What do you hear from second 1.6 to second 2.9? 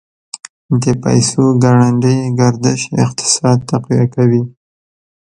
ګړندی گردش